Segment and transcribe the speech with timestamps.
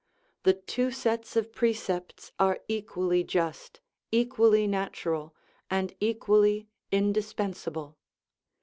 [0.41, 3.81] The two sets of precepts are equally just,
[4.11, 5.35] equally natural,
[5.69, 7.99] and equally indispensable.